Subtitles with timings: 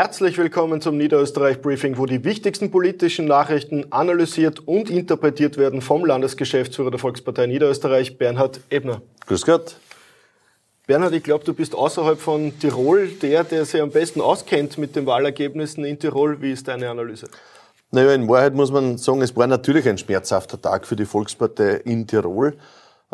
[0.00, 6.04] Herzlich willkommen zum Niederösterreich Briefing, wo die wichtigsten politischen Nachrichten analysiert und interpretiert werden vom
[6.04, 9.02] Landesgeschäftsführer der Volkspartei Niederösterreich, Bernhard Ebner.
[9.26, 9.74] Grüß Gott.
[10.86, 14.94] Bernhard, ich glaube, du bist außerhalb von Tirol der, der sich am besten auskennt mit
[14.94, 16.40] den Wahlergebnissen in Tirol.
[16.40, 17.26] Wie ist deine Analyse?
[17.90, 21.80] Naja, in Wahrheit muss man sagen, es war natürlich ein schmerzhafter Tag für die Volkspartei
[21.84, 22.56] in Tirol.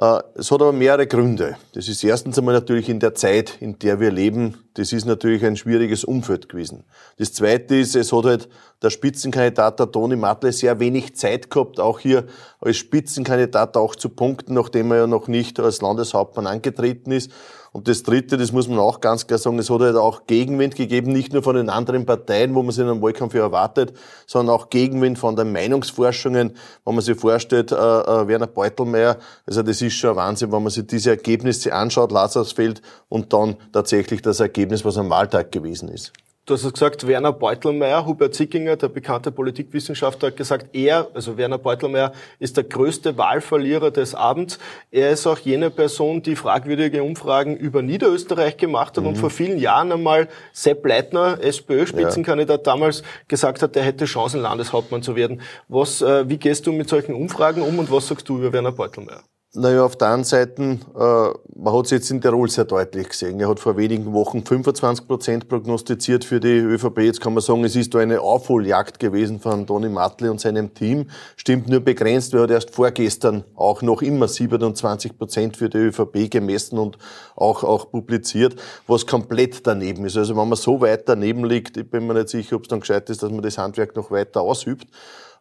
[0.00, 1.56] Äh, es hat aber mehrere Gründe.
[1.72, 4.64] Das ist erstens einmal natürlich in der Zeit, in der wir leben.
[4.74, 6.84] Das ist natürlich ein schwieriges Umfeld gewesen.
[7.16, 8.48] Das zweite ist, es hat halt
[8.82, 12.26] der Spitzenkandidat, der Toni Matle, sehr wenig Zeit gehabt, auch hier
[12.60, 17.30] als Spitzenkandidat auch zu punkten, nachdem er ja noch nicht als Landeshauptmann angetreten ist.
[17.74, 20.76] Und das Dritte, das muss man auch ganz klar sagen, es hat halt auch Gegenwind
[20.76, 23.92] gegeben, nicht nur von den anderen Parteien, wo man sich in einem Wahlkampf erwartet,
[24.28, 26.52] sondern auch Gegenwind von den Meinungsforschungen,
[26.84, 30.62] wenn man sich vorstellt, äh, äh, Werner Beutelmeier, also das ist schon ein Wahnsinn, wenn
[30.62, 35.88] man sich diese Ergebnisse anschaut, Lazarsfeld und dann tatsächlich das Ergebnis, was am Wahltag gewesen
[35.88, 36.12] ist.
[36.46, 41.38] Du hast es gesagt, Werner Beutelmeier, Hubert Zickinger, der bekannte Politikwissenschaftler, hat gesagt, er, also
[41.38, 44.58] Werner Beutelmeier, ist der größte Wahlverlierer des Abends.
[44.90, 49.08] Er ist auch jene Person, die fragwürdige Umfragen über Niederösterreich gemacht hat mhm.
[49.08, 52.72] und vor vielen Jahren einmal Sepp Leitner, SPÖ-Spitzenkandidat ja.
[52.74, 55.40] damals, gesagt hat, er hätte Chancen, Landeshauptmann zu werden.
[55.68, 58.72] Was, äh, wie gehst du mit solchen Umfragen um und was sagst du über Werner
[58.72, 59.22] Beutelmeier?
[59.56, 63.38] Naja, auf der einen Seite, äh, man hat es jetzt in Tirol sehr deutlich gesehen.
[63.38, 66.98] Er hat vor wenigen Wochen 25 Prozent prognostiziert für die ÖVP.
[66.98, 70.74] Jetzt kann man sagen, es ist da eine Aufholjagd gewesen von Toni Matle und seinem
[70.74, 71.08] Team.
[71.36, 76.28] Stimmt nur begrenzt, er hat erst vorgestern auch noch immer 27 Prozent für die ÖVP
[76.32, 76.98] gemessen und
[77.36, 78.56] auch, auch publiziert,
[78.88, 80.16] was komplett daneben ist.
[80.16, 82.80] Also wenn man so weit daneben liegt, ich bin mir nicht sicher, ob es dann
[82.80, 84.88] gescheit ist, dass man das Handwerk noch weiter ausübt.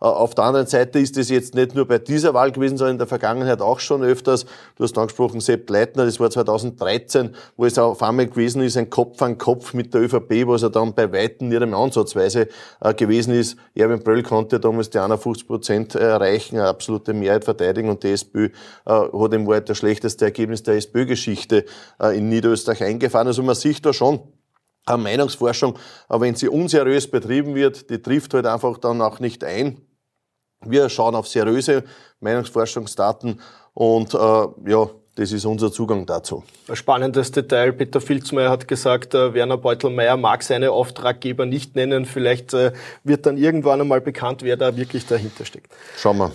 [0.04, 2.96] Äh, auf der anderen Seite ist es jetzt nicht nur bei dieser Wahl gewesen, sondern
[2.96, 4.46] in der Vergangenheit auch schon öfters.
[4.76, 8.90] Du hast angesprochen, Sepp Leitner, das war 2013, wo es auf einmal gewesen ist, ein
[8.90, 12.50] Kopf an Kopf mit der ÖVP, was er dann bei Weitem nicht einmal ansatzweise
[12.82, 13.58] äh, gewesen ist.
[13.76, 18.46] Erwin Bröll konnte damals die 51 Prozent erreichen, eine absolute Mehrheit verteidigen und die SPÖ
[18.46, 18.50] äh,
[18.86, 21.66] hat im Wahrheit das schlechteste Ergebnis der SPÖ-Geschichte
[22.14, 23.28] in Niederösterreich eingefahren.
[23.28, 24.20] Also man sieht da schon,
[24.86, 29.44] eine Meinungsforschung, aber wenn sie unseriös betrieben wird, die trifft halt einfach dann auch nicht
[29.44, 29.82] ein.
[30.66, 31.84] Wir schauen auf seriöse
[32.20, 33.40] Meinungsforschungsdaten
[33.74, 36.44] und äh, ja, das ist unser Zugang dazu.
[36.68, 37.72] Ein spannendes Detail.
[37.72, 42.06] Peter Filzmeier hat gesagt, äh, Werner Beutelmeier mag seine Auftraggeber nicht nennen.
[42.06, 42.74] Vielleicht äh,
[43.04, 45.72] wird dann irgendwann einmal bekannt, wer da wirklich dahinter steckt.
[45.98, 46.32] Schauen wir.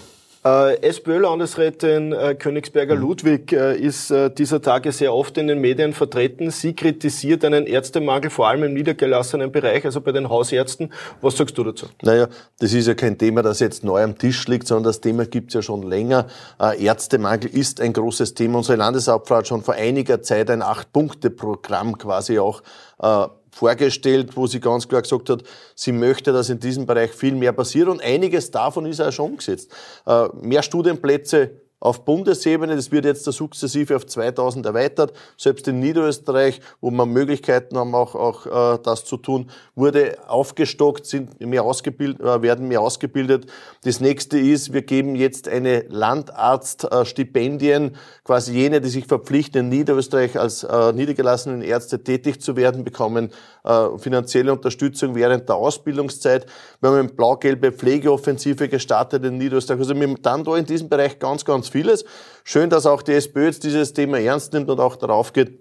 [0.48, 3.58] Äh, SPÖ-Landesrätin äh, Königsberger-Ludwig mhm.
[3.58, 6.50] äh, ist dieser Tage sehr oft in den Medien vertreten.
[6.50, 10.92] Sie kritisiert einen Ärztemangel, vor allem im niedergelassenen Bereich, also bei den Hausärzten.
[11.20, 11.86] Was sagst du dazu?
[12.02, 15.26] Naja, das ist ja kein Thema, das jetzt neu am Tisch liegt, sondern das Thema
[15.26, 16.26] gibt's ja schon länger.
[16.60, 18.58] Äh, Ärztemangel ist ein großes Thema.
[18.58, 22.62] Unsere Landeshauptfrau hat schon vor einiger Zeit ein Acht-Punkte-Programm quasi auch
[23.02, 23.26] äh,
[23.58, 25.42] vorgestellt, wo sie ganz klar gesagt hat,
[25.74, 29.32] sie möchte, dass in diesem Bereich viel mehr passiert und einiges davon ist auch schon
[29.32, 29.70] umgesetzt.
[30.06, 31.50] Äh, mehr Studienplätze
[31.80, 35.12] auf Bundesebene, das wird jetzt sukzessive auf 2000 erweitert.
[35.36, 41.06] Selbst in Niederösterreich, wo man Möglichkeiten haben, auch, auch äh, das zu tun, wurde aufgestockt,
[41.06, 43.46] sind mehr ausgebildet, äh, werden mehr ausgebildet.
[43.84, 50.38] Das nächste ist, wir geben jetzt eine Landarztstipendien, quasi jene, die sich verpflichten, in Niederösterreich
[50.38, 53.30] als äh, niedergelassenen Ärzte tätig zu werden, bekommen
[53.64, 56.46] äh, finanzielle Unterstützung während der Ausbildungszeit.
[56.80, 59.80] Wir haben eine blau-gelbe Pflegeoffensive gestartet in Niederösterreich.
[59.80, 62.04] Also wir haben dann da in diesem Bereich ganz, ganz vieles.
[62.44, 65.58] Schön, dass auch die SPÖ jetzt dieses Thema ernst nimmt und auch darauf geht.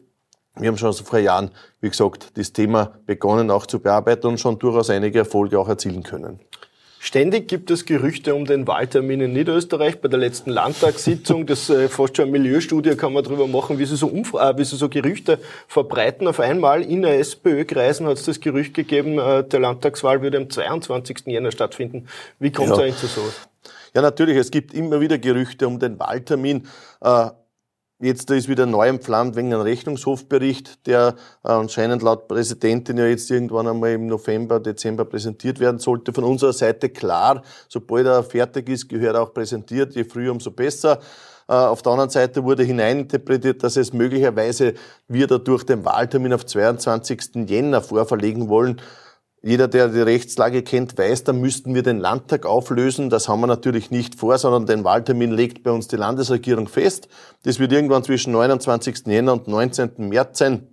[0.56, 1.52] Wir haben schon vor Jahren,
[1.82, 6.04] wie gesagt, das Thema begonnen auch zu bearbeiten und schon durchaus einige Erfolge auch erzielen
[6.04, 6.40] können.
[7.00, 10.02] Ständig gibt es Gerüchte um den Wahltermin in Niederösterreich.
[10.02, 13.86] Bei der letzten Landtagssitzung, das äh, fast schon eine Milieustudie kann man darüber machen, wie
[13.86, 16.28] sie so, Umfra äh, wie sie so Gerüchte verbreiten.
[16.28, 20.50] Auf einmal in der SPÖ-Kreisen hat es das Gerücht gegeben, äh, der Landtagswahl würde am
[20.50, 21.28] 22.
[21.28, 22.08] Jänner stattfinden.
[22.40, 22.84] Wie kommt es ja.
[22.84, 23.48] eigentlich zu sowas?
[23.96, 24.38] Ja, natürlich.
[24.38, 26.68] Es gibt immer wieder Gerüchte um den Wahltermin.
[27.02, 27.30] Äh,
[28.00, 33.30] jetzt ist wieder neu entflammt wegen einem Rechnungshofbericht, der äh, anscheinend laut Präsidentin ja jetzt
[33.32, 36.14] irgendwann einmal im November, Dezember präsentiert werden sollte.
[36.14, 39.96] Von unserer Seite klar, sobald er fertig ist, gehört er auch präsentiert.
[39.96, 41.00] Je früher, umso besser.
[41.48, 44.74] Äh, auf der anderen Seite wurde hineininterpretiert, dass es möglicherweise
[45.08, 47.48] wir dadurch den Wahltermin auf 22.
[47.48, 48.82] Jänner vorverlegen wollen.
[49.44, 53.10] Jeder, der die Rechtslage kennt, weiß, da müssten wir den Landtag auflösen.
[53.10, 57.08] Das haben wir natürlich nicht vor, sondern den Wahltermin legt bei uns die Landesregierung fest.
[57.44, 59.06] Das wird irgendwann zwischen 29.
[59.06, 59.92] Jänner und 19.
[59.98, 60.68] März sein.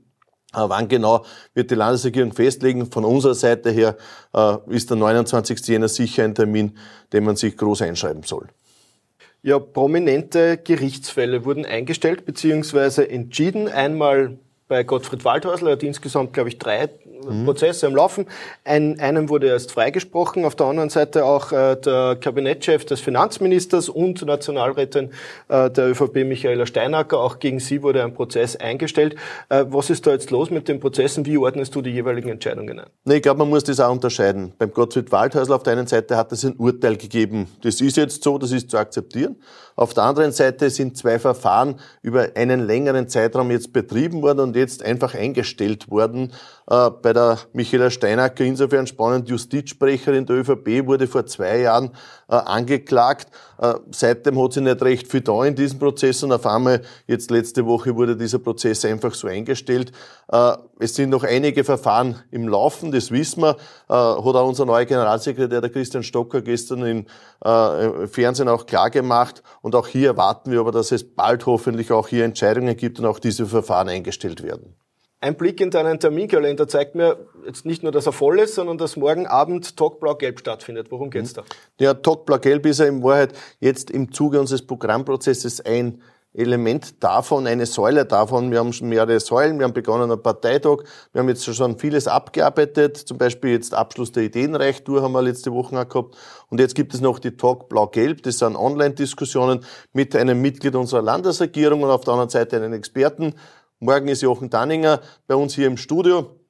[0.52, 2.90] Wann genau wird die Landesregierung festlegen?
[2.90, 3.96] Von unserer Seite her
[4.32, 5.66] äh, ist der 29.
[5.66, 6.78] Jänner sicher ein Termin,
[7.12, 8.48] den man sich groß einschreiben soll.
[9.42, 13.04] Ja, prominente Gerichtsfälle wurden eingestellt bzw.
[13.04, 13.68] entschieden.
[13.68, 14.38] Einmal
[14.68, 16.88] bei Gottfried Waldhäusl, er hat insgesamt, glaube ich, drei
[17.24, 17.44] mhm.
[17.44, 18.26] Prozesse am Laufen.
[18.64, 23.88] Ein, einem wurde erst freigesprochen, auf der anderen Seite auch äh, der Kabinettschef des Finanzministers
[23.88, 25.10] und Nationalrätin
[25.48, 27.18] äh, der ÖVP Michaela Steinacker.
[27.20, 29.16] Auch gegen sie wurde ein Prozess eingestellt.
[29.48, 31.26] Äh, was ist da jetzt los mit den Prozessen?
[31.26, 32.86] Wie ordnest du die jeweiligen Entscheidungen ein?
[33.04, 34.52] Nee, ich glaube, man muss das auch unterscheiden.
[34.58, 37.48] Beim Gottfried Waldhäusl auf der einen Seite hat es ein Urteil gegeben.
[37.62, 39.36] Das ist jetzt so, das ist zu akzeptieren.
[39.76, 44.56] Auf der anderen Seite sind zwei Verfahren über einen längeren Zeitraum jetzt betrieben worden und
[44.56, 46.32] jetzt einfach eingestellt worden.
[46.68, 51.92] Äh, bei der Michaela Steinacker insofern spannend, Justizsprecherin der ÖVP wurde vor zwei Jahren
[52.28, 53.28] äh, angeklagt.
[53.58, 57.30] Äh, seitdem hat sie nicht recht viel da in diesem Prozess und auf einmal, jetzt
[57.30, 59.92] letzte Woche wurde dieser Prozess einfach so eingestellt.
[60.30, 63.56] Äh, es sind noch einige Verfahren im Laufen, das wissen wir.
[63.88, 67.06] Äh, hat auch unser neuer Generalsekretär, der Christian Stocker, gestern im
[67.44, 69.42] äh, Fernsehen auch klar gemacht.
[69.62, 73.06] Und auch hier erwarten wir aber, dass es bald hoffentlich auch hier Entscheidungen gibt und
[73.06, 74.76] auch diese Verfahren eingestellt werden.
[75.24, 77.16] Ein Blick in deinen Terminkalender zeigt mir
[77.46, 80.88] jetzt nicht nur, dass er voll ist, sondern dass morgen Abend Talk Blau-Gelb stattfindet.
[80.90, 81.44] Worum geht's da?
[81.80, 86.02] Ja, Talk Blau-Gelb ist ja in Wahrheit jetzt im Zuge unseres Programmprozesses ein
[86.34, 88.50] Element davon, eine Säule davon.
[88.50, 90.80] Wir haben schon mehrere Säulen, wir haben begonnen einen Parteitag,
[91.14, 95.54] wir haben jetzt schon vieles abgearbeitet, zum Beispiel jetzt Abschluss der Ideenreichtour haben wir letzte
[95.54, 96.18] Woche auch gehabt.
[96.50, 101.00] Und jetzt gibt es noch die Talk Blau-Gelb, das sind Online-Diskussionen mit einem Mitglied unserer
[101.00, 103.34] Landesregierung und auf der anderen Seite einen Experten.
[103.80, 106.40] Morgen ist Jochen Danninger bei uns hier im Studio.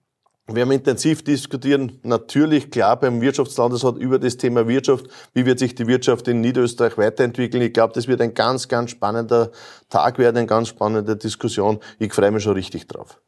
[0.47, 5.07] Wir haben intensiv diskutieren, natürlich klar beim Wirtschaftslandesrat über das Thema Wirtschaft.
[5.33, 7.63] Wie wird sich die Wirtschaft in Niederösterreich weiterentwickeln?
[7.63, 9.53] Ich glaube, das wird ein ganz, ganz spannender
[9.89, 11.81] Tag werden, eine ganz spannende Diskussion.
[11.99, 13.19] Ich freue mich schon richtig drauf.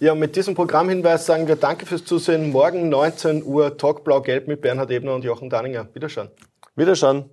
[0.00, 2.50] Ja, mit diesem Programmhinweis sagen wir Danke fürs Zusehen.
[2.50, 5.88] Morgen 19 Uhr Talk Blau-Gelb mit Bernhard Ebner und Jochen Danninger.
[5.94, 6.28] Wiederschauen.
[6.74, 7.30] Wiederschauen.